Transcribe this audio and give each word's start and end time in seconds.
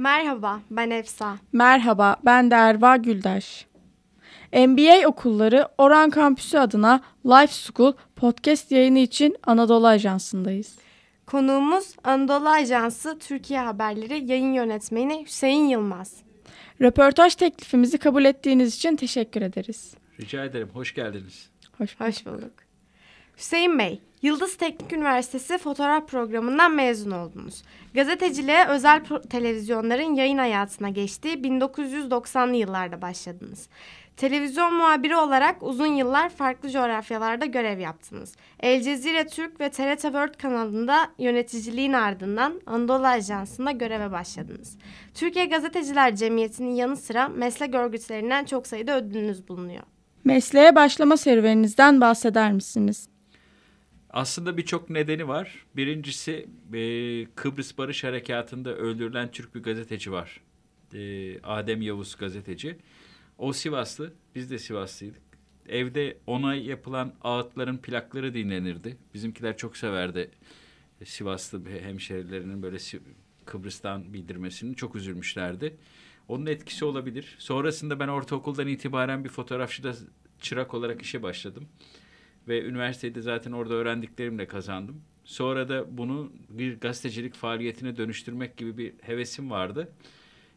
Merhaba, 0.00 0.60
ben 0.70 0.90
Efsa. 0.90 1.36
Merhaba, 1.52 2.16
ben 2.24 2.50
de 2.50 2.54
Erva 2.54 2.96
Güldaş. 2.96 3.66
MBA 4.52 5.08
okulları 5.08 5.68
Oran 5.78 6.10
Kampüsü 6.10 6.58
adına 6.58 7.00
Life 7.26 7.52
School 7.52 7.92
podcast 8.16 8.72
yayını 8.72 8.98
için 8.98 9.36
Anadolu 9.46 9.86
Ajansı'ndayız. 9.86 10.78
Konuğumuz 11.26 11.96
Anadolu 12.04 12.48
Ajansı 12.48 13.18
Türkiye 13.18 13.60
Haberleri 13.60 14.30
yayın 14.30 14.52
yönetmeni 14.52 15.24
Hüseyin 15.24 15.68
Yılmaz. 15.68 16.16
Röportaj 16.80 17.34
teklifimizi 17.34 17.98
kabul 17.98 18.24
ettiğiniz 18.24 18.76
için 18.76 18.96
teşekkür 18.96 19.42
ederiz. 19.42 19.94
Rica 20.20 20.44
ederim, 20.44 20.70
hoş 20.72 20.94
geldiniz. 20.94 21.50
Hoş 21.78 22.00
bulduk. 22.00 22.08
Hoş 22.08 22.26
bulduk. 22.26 22.52
Hüseyin 23.36 23.78
Bey, 23.78 24.00
Yıldız 24.22 24.56
Teknik 24.56 24.92
Üniversitesi 24.92 25.58
fotoğraf 25.58 26.08
programından 26.08 26.74
mezun 26.74 27.10
oldunuz. 27.10 27.62
Gazeteciliğe 27.94 28.66
özel 28.66 29.04
televizyonların 29.30 30.14
yayın 30.14 30.38
hayatına 30.38 30.88
geçtiği 30.88 31.34
1990'lı 31.34 32.56
yıllarda 32.56 33.02
başladınız. 33.02 33.68
Televizyon 34.16 34.74
muhabiri 34.74 35.16
olarak 35.16 35.62
uzun 35.62 35.86
yıllar 35.86 36.28
farklı 36.28 36.70
coğrafyalarda 36.70 37.46
görev 37.46 37.78
yaptınız. 37.78 38.36
El 38.60 38.82
Cezire 38.82 39.26
Türk 39.26 39.60
ve 39.60 39.70
TRT 39.70 40.02
World 40.02 40.34
kanalında 40.34 41.08
yöneticiliğin 41.18 41.92
ardından 41.92 42.60
Anadolu 42.66 43.06
Ajansı'nda 43.06 43.70
göreve 43.70 44.12
başladınız. 44.12 44.78
Türkiye 45.14 45.46
Gazeteciler 45.46 46.16
Cemiyeti'nin 46.16 46.74
yanı 46.74 46.96
sıra 46.96 47.28
meslek 47.28 47.74
örgütlerinden 47.74 48.44
çok 48.44 48.66
sayıda 48.66 48.96
ödülünüz 48.96 49.48
bulunuyor. 49.48 49.82
Mesleğe 50.24 50.74
başlama 50.74 51.16
serüveninizden 51.16 52.00
bahseder 52.00 52.52
misiniz? 52.52 53.09
Aslında 54.12 54.56
birçok 54.56 54.90
nedeni 54.90 55.28
var. 55.28 55.66
Birincisi 55.76 56.48
e, 56.72 57.26
Kıbrıs 57.34 57.78
Barış 57.78 58.04
Harekatı'nda 58.04 58.76
öldürülen 58.76 59.30
Türk 59.30 59.54
bir 59.54 59.62
gazeteci 59.62 60.12
var. 60.12 60.40
E, 60.94 61.40
Adem 61.42 61.82
Yavuz 61.82 62.16
gazeteci. 62.16 62.76
O 63.38 63.52
Sivaslı, 63.52 64.12
biz 64.34 64.50
de 64.50 64.58
Sivaslıydık. 64.58 65.22
Evde 65.68 66.18
ona 66.26 66.54
yapılan 66.54 67.14
ağıtların 67.22 67.78
plakları 67.78 68.34
dinlenirdi. 68.34 68.96
Bizimkiler 69.14 69.56
çok 69.56 69.76
severdi 69.76 70.30
Sivaslı 71.04 71.64
hemşerilerinin 71.82 72.62
böyle 72.62 72.76
Kıbrıs'tan 73.44 74.14
bildirmesini. 74.14 74.76
Çok 74.76 74.96
üzülmüşlerdi. 74.96 75.76
Onun 76.28 76.46
etkisi 76.46 76.84
olabilir. 76.84 77.36
Sonrasında 77.38 78.00
ben 78.00 78.08
ortaokuldan 78.08 78.68
itibaren 78.68 79.24
bir 79.24 79.28
fotoğrafçıda 79.28 79.94
çırak 80.40 80.74
olarak 80.74 81.02
işe 81.02 81.22
başladım. 81.22 81.68
Ve 82.50 82.64
üniversitede 82.64 83.20
zaten 83.22 83.52
orada 83.52 83.74
öğrendiklerimle 83.74 84.46
kazandım. 84.46 85.02
Sonra 85.24 85.68
da 85.68 85.98
bunu 85.98 86.32
bir 86.48 86.80
gazetecilik 86.80 87.34
faaliyetine 87.34 87.96
dönüştürmek 87.96 88.56
gibi 88.56 88.78
bir 88.78 88.92
hevesim 89.00 89.50
vardı. 89.50 89.92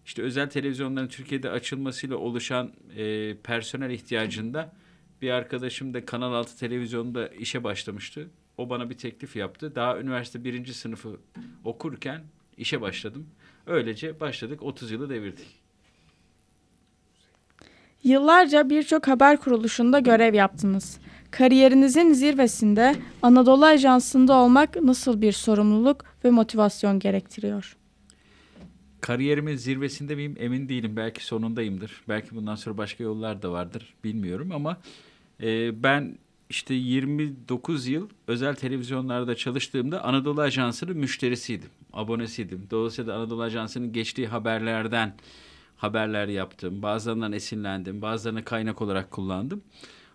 İşte 0.06 0.22
özel 0.22 0.50
televizyonların 0.50 1.08
Türkiye'de 1.08 1.50
açılmasıyla 1.50 2.18
oluşan 2.18 2.74
e, 2.96 3.36
personel 3.38 3.90
ihtiyacında 3.90 4.74
bir 5.22 5.30
arkadaşım 5.30 5.94
da 5.94 6.06
Kanal 6.06 6.34
6 6.34 6.60
televizyonda 6.60 7.28
işe 7.28 7.64
başlamıştı. 7.64 8.30
O 8.58 8.70
bana 8.70 8.90
bir 8.90 8.98
teklif 8.98 9.36
yaptı. 9.36 9.76
Daha 9.76 10.00
üniversite 10.00 10.44
birinci 10.44 10.74
sınıfı 10.74 11.20
okurken 11.64 12.24
işe 12.58 12.82
başladım. 12.82 13.28
Öylece 13.68 14.20
başladık 14.20 14.64
30 14.64 14.92
yılı 14.92 15.10
devirdik. 15.10 15.63
Yıllarca 18.04 18.70
birçok 18.70 19.08
haber 19.08 19.38
kuruluşunda 19.38 20.00
görev 20.00 20.34
yaptınız. 20.34 20.98
Kariyerinizin 21.32 22.14
zirvesinde 22.14 22.96
Anadolu 23.22 23.66
Ajansı'nda 23.66 24.34
olmak 24.34 24.76
nasıl 24.84 25.22
bir 25.22 25.32
sorumluluk 25.32 26.06
ve 26.26 26.30
motivasyon 26.30 27.00
gerektiriyor? 27.00 27.78
Kariyerimin 29.02 29.56
zirvesinde 29.56 30.16
miyim 30.16 30.36
emin 30.40 30.70
değilim. 30.70 30.98
Belki 30.98 31.26
sonundayımdır. 31.26 32.04
Belki 32.10 32.36
bundan 32.36 32.56
sonra 32.56 32.78
başka 32.78 33.04
yollar 33.04 33.42
da 33.42 33.52
vardır. 33.52 33.94
Bilmiyorum 34.04 34.52
ama 34.52 34.78
e, 35.42 35.84
ben 35.84 36.18
işte 36.50 36.74
29 36.74 37.88
yıl 37.88 38.10
özel 38.28 38.56
televizyonlarda 38.56 39.36
çalıştığımda 39.36 40.04
Anadolu 40.04 40.42
Ajansı'nın 40.42 40.98
müşterisiydim. 40.98 41.70
Abonesiydim. 41.94 42.68
Dolayısıyla 42.72 43.16
Anadolu 43.18 43.42
Ajansı'nın 43.42 43.94
geçtiği 43.94 44.28
haberlerden 44.28 45.14
haberler 45.76 46.28
yaptım. 46.28 46.82
Bazılarından 46.82 47.34
esinlendim. 47.34 48.02
Bazılarını 48.02 48.44
kaynak 48.44 48.82
olarak 48.82 49.12
kullandım. 49.12 49.64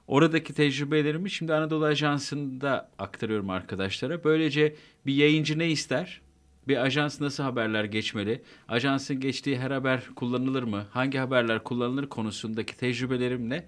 Oradaki 0.06 0.54
tecrübelerimi 0.54 1.30
şimdi 1.30 1.54
Anadolu 1.54 1.84
Ajansı'nda 1.84 2.90
aktarıyorum 2.98 3.50
arkadaşlara. 3.50 4.24
Böylece 4.24 4.76
bir 5.06 5.14
yayıncı 5.14 5.58
ne 5.58 5.70
ister? 5.70 6.20
Bir 6.68 6.76
ajans 6.76 7.20
nasıl 7.20 7.42
haberler 7.42 7.84
geçmeli? 7.84 8.42
Ajansın 8.68 9.20
geçtiği 9.20 9.58
her 9.58 9.70
haber 9.70 10.02
kullanılır 10.16 10.62
mı? 10.62 10.86
Hangi 10.90 11.18
haberler 11.18 11.64
kullanılır 11.64 12.06
konusundaki 12.06 12.76
tecrübelerimle 12.76 13.66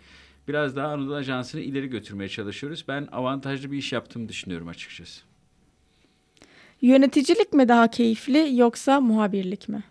biraz 0.48 0.76
daha 0.76 0.88
Anadolu 0.88 1.14
Ajansı'nı 1.14 1.60
ileri 1.60 1.86
götürmeye 1.86 2.28
çalışıyoruz. 2.28 2.84
Ben 2.88 3.08
avantajlı 3.12 3.72
bir 3.72 3.78
iş 3.78 3.92
yaptığımı 3.92 4.28
düşünüyorum 4.28 4.68
açıkçası. 4.68 5.20
Yöneticilik 6.82 7.52
mi 7.52 7.68
daha 7.68 7.90
keyifli 7.90 8.56
yoksa 8.56 9.00
muhabirlik 9.00 9.68
mi? 9.68 9.82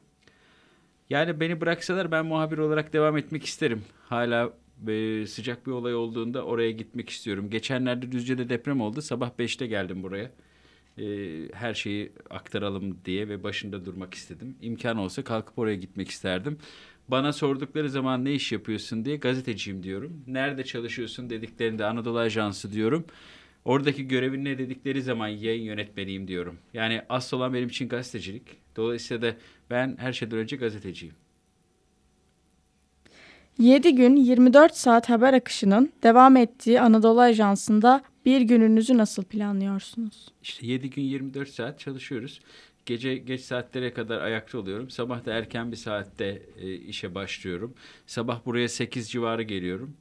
Yani 1.09 1.39
beni 1.39 1.61
bıraksalar 1.61 2.11
ben 2.11 2.25
muhabir 2.25 2.57
olarak 2.57 2.93
devam 2.93 3.17
etmek 3.17 3.45
isterim. 3.45 3.83
Hala 4.09 4.53
e, 4.87 5.25
sıcak 5.27 5.67
bir 5.67 5.71
olay 5.71 5.95
olduğunda 5.95 6.43
oraya 6.43 6.71
gitmek 6.71 7.09
istiyorum. 7.09 7.49
Geçenlerde 7.49 8.11
Düzce'de 8.11 8.49
deprem 8.49 8.81
oldu. 8.81 9.01
Sabah 9.01 9.31
5'te 9.39 9.67
geldim 9.67 10.03
buraya. 10.03 10.31
E, 10.97 11.05
her 11.53 11.73
şeyi 11.73 12.11
aktaralım 12.29 12.97
diye 13.05 13.29
ve 13.29 13.43
başında 13.43 13.85
durmak 13.85 14.13
istedim. 14.13 14.55
İmkan 14.61 14.97
olsa 14.97 15.23
kalkıp 15.23 15.59
oraya 15.59 15.75
gitmek 15.75 16.09
isterdim. 16.09 16.57
Bana 17.07 17.33
sordukları 17.33 17.89
zaman 17.89 18.25
ne 18.25 18.33
iş 18.33 18.51
yapıyorsun 18.51 19.05
diye 19.05 19.17
gazeteciyim 19.17 19.83
diyorum. 19.83 20.23
Nerede 20.27 20.63
çalışıyorsun 20.63 21.29
dediklerinde 21.29 21.85
Anadolu 21.85 22.19
Ajansı 22.19 22.71
diyorum. 22.71 23.05
Oradaki 23.65 24.07
görevin 24.07 24.45
ne 24.45 24.57
dedikleri 24.57 25.01
zaman 25.01 25.27
yayın 25.27 25.63
yönetmeniyim 25.63 26.27
diyorum. 26.27 26.57
Yani 26.73 27.01
asıl 27.09 27.37
olan 27.37 27.53
benim 27.53 27.67
için 27.67 27.89
gazetecilik. 27.89 28.43
Dolayısıyla 28.75 29.21
da 29.21 29.35
ben 29.69 29.97
her 29.99 30.13
şeyden 30.13 30.37
önce 30.37 30.55
gazeteciyim. 30.55 31.15
7 33.59 33.95
gün 33.95 34.15
24 34.15 34.75
saat 34.75 35.09
haber 35.09 35.33
akışının 35.33 35.91
devam 36.03 36.37
ettiği 36.37 36.81
Anadolu 36.81 37.21
Ajansı'nda 37.21 38.03
bir 38.25 38.41
gününüzü 38.41 38.97
nasıl 38.97 39.23
planlıyorsunuz? 39.23 40.27
İşte 40.43 40.67
7 40.67 40.89
gün 40.89 41.03
24 41.03 41.49
saat 41.49 41.79
çalışıyoruz. 41.79 42.41
Gece 42.85 43.15
geç 43.15 43.41
saatlere 43.41 43.93
kadar 43.93 44.21
ayakta 44.21 44.57
oluyorum. 44.57 44.89
Sabah 44.89 45.25
da 45.25 45.33
erken 45.33 45.71
bir 45.71 45.77
saatte 45.77 46.41
e, 46.61 46.73
işe 46.73 47.15
başlıyorum. 47.15 47.73
Sabah 48.07 48.45
buraya 48.45 48.69
8 48.69 49.11
civarı 49.11 49.43
geliyorum. 49.43 49.93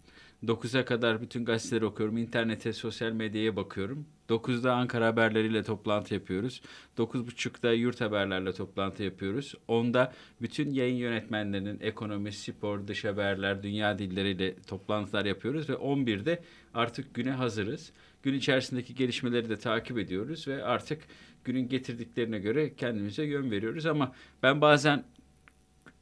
9'a 0.44 0.84
kadar 0.84 1.20
bütün 1.22 1.44
gazeteleri 1.44 1.84
okuyorum. 1.84 2.16
İnternete, 2.16 2.72
sosyal 2.72 3.12
medyaya 3.12 3.56
bakıyorum. 3.56 4.06
9'da 4.28 4.74
Ankara 4.74 5.06
haberleriyle 5.06 5.62
toplantı 5.62 6.14
yapıyoruz. 6.14 6.62
9.30'da 6.98 7.72
yurt 7.72 8.00
haberlerle 8.00 8.52
toplantı 8.52 9.02
yapıyoruz. 9.02 9.54
10'da 9.68 10.12
bütün 10.42 10.70
yayın 10.70 10.96
yönetmenlerinin 10.96 11.80
ekonomi, 11.80 12.32
spor, 12.32 12.86
dış 12.86 13.04
haberler, 13.04 13.62
dünya 13.62 13.98
dilleriyle 13.98 14.54
toplantılar 14.62 15.24
yapıyoruz. 15.24 15.70
Ve 15.70 15.72
11'de 15.72 16.42
artık 16.74 17.14
güne 17.14 17.30
hazırız. 17.30 17.92
Gün 18.22 18.34
içerisindeki 18.34 18.94
gelişmeleri 18.94 19.48
de 19.48 19.56
takip 19.58 19.98
ediyoruz 19.98 20.48
ve 20.48 20.64
artık 20.64 21.02
günün 21.44 21.68
getirdiklerine 21.68 22.38
göre 22.38 22.74
kendimize 22.74 23.24
yön 23.24 23.50
veriyoruz. 23.50 23.86
Ama 23.86 24.12
ben 24.42 24.60
bazen 24.60 25.04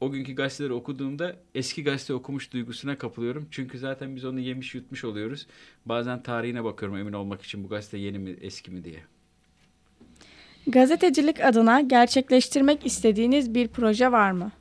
o 0.01 0.11
günkü 0.11 0.35
gazeteleri 0.35 0.73
okuduğumda 0.73 1.37
eski 1.55 1.85
gazete 1.85 2.15
okumuş 2.15 2.53
duygusuna 2.53 2.99
kapılıyorum. 2.99 3.49
Çünkü 3.51 3.79
zaten 3.79 4.17
biz 4.17 4.25
onu 4.25 4.41
yemiş 4.41 4.75
yutmuş 4.75 5.05
oluyoruz. 5.05 5.47
Bazen 5.87 6.23
tarihine 6.23 6.65
bakıyorum 6.65 6.99
emin 6.99 7.13
olmak 7.13 7.43
için 7.43 7.65
bu 7.65 7.69
gazete 7.69 7.99
yeni 7.99 8.19
mi 8.19 8.37
eski 8.41 8.71
mi 8.71 8.85
diye. 8.85 9.01
Gazetecilik 10.67 11.41
adına 11.41 11.81
gerçekleştirmek 11.81 12.87
istediğiniz 12.87 13.55
bir 13.55 13.69
proje 13.69 14.13
var 14.13 14.31
mı? 14.31 14.53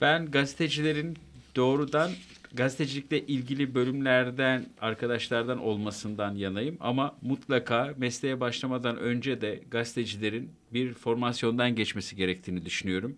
Ben 0.00 0.30
gazetecilerin 0.30 1.16
doğrudan 1.56 2.10
gazetecilikle 2.52 3.26
ilgili 3.26 3.74
bölümlerden 3.74 4.66
arkadaşlardan 4.80 5.58
olmasından 5.58 6.34
yanayım 6.34 6.76
ama 6.80 7.16
mutlaka 7.22 7.94
mesleğe 7.96 8.40
başlamadan 8.40 8.96
önce 8.96 9.40
de 9.40 9.60
gazetecilerin 9.70 10.50
bir 10.72 10.94
formasyondan 10.94 11.74
geçmesi 11.74 12.16
gerektiğini 12.16 12.64
düşünüyorum. 12.64 13.16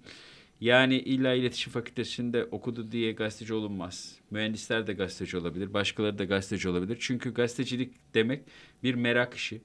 Yani 0.61 0.99
illa 0.99 1.35
iletişim 1.35 1.73
fakültesinde 1.73 2.45
okudu 2.45 2.93
diye 2.93 3.13
gazeteci 3.13 3.55
olunmaz. 3.55 4.17
Mühendisler 4.31 4.87
de 4.87 4.93
gazeteci 4.93 5.37
olabilir, 5.37 5.75
başkaları 5.75 6.19
da 6.19 6.25
gazeteci 6.25 6.69
olabilir. 6.69 6.97
Çünkü 7.01 7.35
gazetecilik 7.35 7.95
demek 8.15 8.43
bir 8.83 8.95
merak 8.95 9.35
işi, 9.35 9.61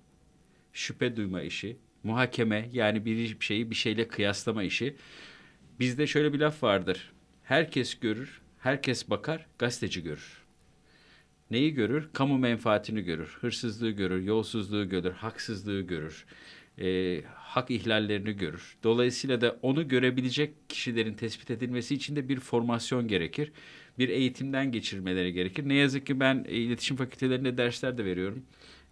şüphe 0.74 1.16
duyma 1.16 1.42
işi, 1.42 1.78
muhakeme 2.04 2.70
yani 2.74 3.06
bir 3.06 3.38
şeyi 3.40 3.70
bir 3.70 3.76
şeyle 3.76 4.08
kıyaslama 4.08 4.64
işi. 4.64 4.96
Bizde 5.80 6.08
şöyle 6.08 6.34
bir 6.34 6.40
laf 6.40 6.64
vardır. 6.64 7.12
Herkes 7.44 8.00
görür, 8.00 8.42
herkes 8.60 9.10
bakar, 9.10 9.46
gazeteci 9.60 10.04
görür. 10.04 10.44
Neyi 11.52 11.74
görür? 11.74 12.10
Kamu 12.14 12.38
menfaatini 12.38 13.02
görür, 13.02 13.38
hırsızlığı 13.42 13.92
görür, 13.92 14.22
yolsuzluğu 14.22 14.90
görür, 14.90 15.12
haksızlığı 15.12 15.82
görür. 15.82 16.26
E, 16.82 17.22
hak 17.36 17.72
ihlallerini 17.72 18.34
görür. 18.34 18.78
Dolayısıyla 18.84 19.42
da 19.42 19.60
onu 19.62 19.88
görebilecek 19.88 20.70
kişilerin 20.70 21.14
tespit 21.14 21.52
edilmesi 21.52 21.96
için 21.96 22.16
de 22.16 22.30
bir 22.30 22.40
formasyon 22.40 23.08
gerekir. 23.08 23.52
Bir 24.00 24.10
eğitimden 24.10 24.72
geçirmeleri 24.72 25.34
gerekir. 25.34 25.70
Ne 25.70 25.74
yazık 25.74 26.08
ki 26.08 26.20
ben 26.20 26.46
e, 26.48 26.52
iletişim 26.52 26.98
fakültelerinde 26.98 27.58
dersler 27.58 27.98
de 27.98 28.06
veriyorum. 28.06 28.44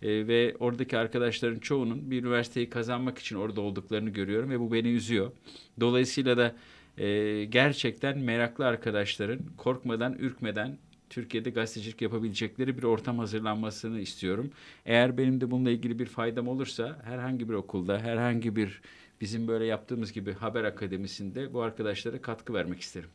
E, 0.02 0.28
ve 0.28 0.56
oradaki 0.60 0.98
arkadaşların 0.98 1.60
çoğunun 1.60 2.12
bir 2.12 2.22
üniversiteyi 2.22 2.70
kazanmak 2.70 3.20
için 3.20 3.36
orada 3.36 3.62
olduklarını 3.62 4.10
görüyorum 4.10 4.50
ve 4.50 4.60
bu 4.60 4.74
beni 4.74 4.88
üzüyor. 4.88 5.32
Dolayısıyla 5.80 6.38
da 6.38 6.56
e, 6.98 7.46
gerçekten 7.46 8.20
meraklı 8.20 8.68
arkadaşların 8.68 9.40
korkmadan, 9.58 10.14
ürkmeden 10.20 10.78
Türkiye'de 11.12 11.50
gazetecilik 11.50 12.02
yapabilecekleri 12.02 12.78
bir 12.78 12.84
ortam 12.84 13.20
hazırlanmasını 13.20 14.00
istiyorum. 14.00 14.52
Eğer 14.86 15.18
benim 15.18 15.42
de 15.42 15.52
bununla 15.52 15.70
ilgili 15.70 16.00
bir 16.00 16.06
faydam 16.06 16.48
olursa 16.48 17.00
herhangi 17.04 17.50
bir 17.50 17.54
okulda, 17.54 18.00
herhangi 18.00 18.56
bir 18.56 18.82
bizim 19.22 19.48
böyle 19.48 19.66
yaptığımız 19.66 20.12
gibi 20.12 20.34
haber 20.34 20.64
akademisinde 20.64 21.54
bu 21.54 21.62
arkadaşlara 21.62 22.22
katkı 22.22 22.54
vermek 22.54 22.82
isterim. 22.82 23.10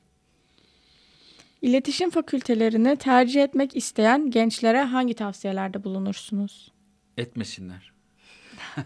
İletişim 1.62 2.10
fakültelerini 2.10 2.96
tercih 2.96 3.42
etmek 3.42 3.76
isteyen 3.76 4.30
gençlere 4.30 4.82
hangi 4.82 5.14
tavsiyelerde 5.14 5.84
bulunursunuz? 5.84 6.72
Etmesinler. 7.16 7.92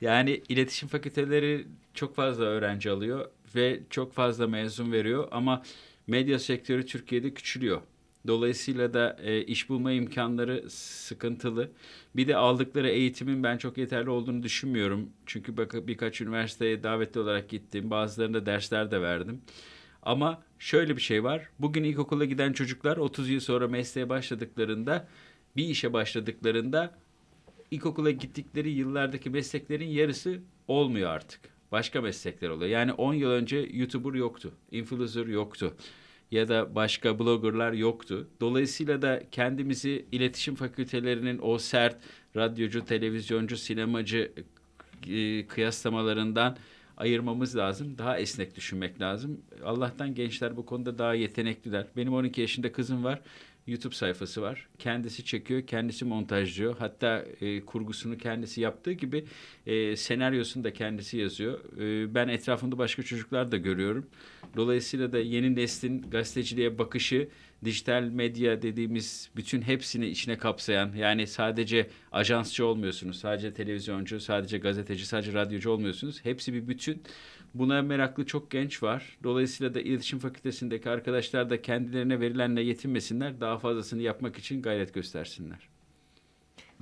yani 0.00 0.42
iletişim 0.48 0.88
fakülteleri 0.88 1.66
çok 1.94 2.14
fazla 2.14 2.44
öğrenci 2.44 2.90
alıyor 2.90 3.30
ve 3.54 3.80
çok 3.90 4.12
fazla 4.12 4.46
mezun 4.46 4.92
veriyor 4.92 5.28
ama 5.30 5.62
medya 6.06 6.38
sektörü 6.38 6.86
Türkiye'de 6.86 7.34
küçülüyor. 7.34 7.82
Dolayısıyla 8.26 8.94
da 8.94 9.16
e, 9.22 9.42
iş 9.42 9.68
bulma 9.68 9.92
imkanları 9.92 10.70
sıkıntılı. 10.70 11.70
Bir 12.16 12.28
de 12.28 12.36
aldıkları 12.36 12.88
eğitimin 12.88 13.42
ben 13.42 13.56
çok 13.56 13.78
yeterli 13.78 14.10
olduğunu 14.10 14.42
düşünmüyorum. 14.42 15.10
Çünkü 15.26 15.56
bak 15.56 15.86
birkaç 15.86 16.20
üniversiteye 16.20 16.82
davetli 16.82 17.20
olarak 17.20 17.48
gittim. 17.48 17.90
Bazılarında 17.90 18.46
dersler 18.46 18.90
de 18.90 19.00
verdim. 19.00 19.40
Ama 20.02 20.42
şöyle 20.58 20.96
bir 20.96 21.02
şey 21.02 21.24
var. 21.24 21.48
Bugün 21.58 21.84
ilkokula 21.84 22.24
giden 22.24 22.52
çocuklar 22.52 22.96
30 22.96 23.30
yıl 23.30 23.40
sonra 23.40 23.68
mesleğe 23.68 24.08
başladıklarında, 24.08 25.08
bir 25.56 25.64
işe 25.64 25.92
başladıklarında 25.92 26.94
ilkokula 27.70 28.10
gittikleri 28.10 28.70
yıllardaki 28.70 29.30
mesleklerin 29.30 29.88
yarısı 29.88 30.40
olmuyor 30.68 31.10
artık. 31.10 31.40
Başka 31.72 32.00
meslekler 32.00 32.48
oluyor. 32.48 32.70
Yani 32.70 32.92
10 32.92 33.14
yıl 33.14 33.30
önce 33.30 33.68
YouTuber 33.72 34.18
yoktu, 34.18 34.52
influencer 34.70 35.26
yoktu 35.26 35.76
ya 36.30 36.48
da 36.48 36.74
başka 36.74 37.18
bloggerlar 37.18 37.72
yoktu. 37.72 38.28
Dolayısıyla 38.40 39.02
da 39.02 39.22
kendimizi 39.32 40.06
iletişim 40.12 40.54
fakültelerinin 40.54 41.38
o 41.42 41.58
sert 41.58 41.96
radyocu, 42.36 42.84
televizyoncu, 42.84 43.56
sinemacı 43.56 44.32
e, 45.08 45.46
kıyaslamalarından 45.46 46.56
ayırmamız 46.96 47.56
lazım. 47.56 47.98
Daha 47.98 48.18
esnek 48.18 48.56
düşünmek 48.56 49.00
lazım. 49.00 49.40
Allah'tan 49.64 50.14
gençler 50.14 50.56
bu 50.56 50.66
konuda 50.66 50.98
daha 50.98 51.14
yetenekliler. 51.14 51.86
Benim 51.96 52.14
12 52.14 52.40
yaşında 52.40 52.72
kızım 52.72 53.04
var. 53.04 53.20
YouTube 53.66 53.94
sayfası 53.94 54.42
var. 54.42 54.68
Kendisi 54.78 55.24
çekiyor, 55.24 55.66
kendisi 55.66 56.04
montajlıyor. 56.04 56.76
Hatta 56.78 57.24
e, 57.40 57.60
kurgusunu 57.60 58.18
kendisi 58.18 58.60
yaptığı 58.60 58.92
gibi 58.92 59.24
e, 59.66 59.96
senaryosunu 59.96 60.64
da 60.64 60.72
kendisi 60.72 61.18
yazıyor. 61.18 61.60
E, 61.80 62.14
ben 62.14 62.28
etrafımda 62.28 62.78
başka 62.78 63.02
çocuklar 63.02 63.52
da 63.52 63.56
görüyorum. 63.56 64.06
Dolayısıyla 64.56 65.12
da 65.12 65.18
yeni 65.18 65.56
neslin 65.56 66.02
gazeteciliğe 66.10 66.78
bakışı 66.78 67.28
dijital 67.64 68.02
medya 68.02 68.62
dediğimiz 68.62 69.30
bütün 69.36 69.62
hepsini 69.62 70.06
içine 70.06 70.38
kapsayan 70.38 70.92
yani 70.92 71.26
sadece 71.26 71.90
ajansçı 72.12 72.66
olmuyorsunuz, 72.66 73.18
sadece 73.18 73.54
televizyoncu, 73.54 74.20
sadece 74.20 74.58
gazeteci, 74.58 75.06
sadece 75.06 75.32
radyocu 75.32 75.70
olmuyorsunuz. 75.70 76.24
Hepsi 76.24 76.52
bir 76.52 76.68
bütün. 76.68 77.02
Buna 77.54 77.82
meraklı 77.82 78.26
çok 78.26 78.50
genç 78.50 78.82
var. 78.82 79.18
Dolayısıyla 79.22 79.74
da 79.74 79.80
iletişim 79.80 80.18
fakültesindeki 80.18 80.90
arkadaşlar 80.90 81.50
da 81.50 81.62
kendilerine 81.62 82.20
verilenle 82.20 82.62
yetinmesinler. 82.62 83.40
Daha 83.40 83.58
fazlasını 83.58 84.02
yapmak 84.02 84.38
için 84.38 84.62
gayret 84.62 84.94
göstersinler. 84.94 85.68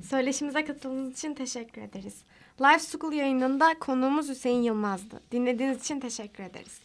Söyleşimize 0.03 0.65
katıldığınız 0.65 1.19
için 1.19 1.35
teşekkür 1.35 1.82
ederiz. 1.82 2.23
Live 2.61 2.79
School 2.79 3.12
yayınında 3.12 3.75
konuğumuz 3.81 4.29
Hüseyin 4.29 4.62
Yılmaz'dı. 4.62 5.20
Dinlediğiniz 5.32 5.81
için 5.81 6.00
teşekkür 6.00 6.44
ederiz. 6.44 6.83